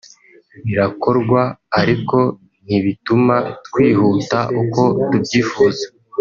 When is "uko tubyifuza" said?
4.61-5.83